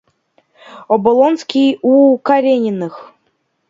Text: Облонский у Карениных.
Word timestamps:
Облонский 0.87 1.77
у 1.83 2.17
Карениных. 2.17 3.13